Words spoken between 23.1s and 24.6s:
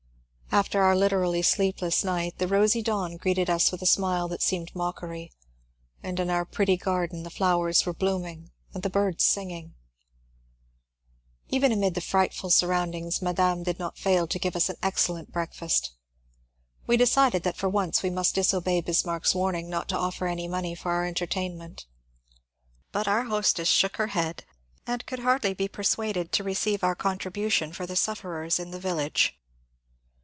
hostess shook her head,